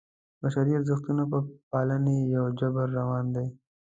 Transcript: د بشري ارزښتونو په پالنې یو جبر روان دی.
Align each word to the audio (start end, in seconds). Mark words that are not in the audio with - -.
د 0.03 0.03
بشري 0.41 0.71
ارزښتونو 0.77 1.23
په 1.31 1.37
پالنې 1.71 2.17
یو 2.35 2.45
جبر 2.59 2.87
روان 2.99 3.25
دی. 3.35 3.47